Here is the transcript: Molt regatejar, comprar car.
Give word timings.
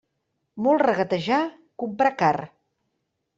Molt 0.67 0.81
regatejar, 0.85 1.41
comprar 1.85 2.13
car. 2.23 2.33